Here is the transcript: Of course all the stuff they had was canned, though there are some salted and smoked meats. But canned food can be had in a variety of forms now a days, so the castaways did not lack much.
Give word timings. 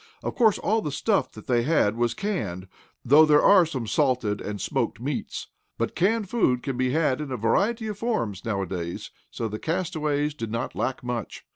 Of 0.23 0.33
course 0.33 0.57
all 0.57 0.81
the 0.81 0.91
stuff 0.91 1.31
they 1.33 1.61
had 1.61 1.95
was 1.95 2.15
canned, 2.15 2.67
though 3.05 3.23
there 3.23 3.43
are 3.43 3.67
some 3.67 3.85
salted 3.85 4.41
and 4.41 4.59
smoked 4.59 4.99
meats. 4.99 5.45
But 5.77 5.93
canned 5.95 6.27
food 6.27 6.63
can 6.63 6.75
be 6.75 6.89
had 6.89 7.21
in 7.21 7.31
a 7.31 7.37
variety 7.37 7.85
of 7.87 7.99
forms 7.99 8.43
now 8.43 8.63
a 8.63 8.65
days, 8.65 9.11
so 9.29 9.47
the 9.47 9.59
castaways 9.59 10.33
did 10.33 10.49
not 10.51 10.73
lack 10.73 11.03
much. 11.03 11.45